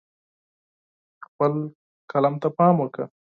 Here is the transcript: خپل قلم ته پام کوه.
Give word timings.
خپل 1.25 1.53
قلم 2.11 2.35
ته 2.41 2.47
پام 2.57 2.75
کوه. 2.93 3.05